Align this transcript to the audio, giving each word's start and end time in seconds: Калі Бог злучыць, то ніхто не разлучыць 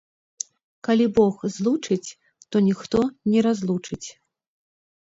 Калі 0.87 1.05
Бог 1.17 1.35
злучыць, 1.57 2.09
то 2.51 2.55
ніхто 2.71 2.99
не 3.35 3.39
разлучыць 3.49 4.07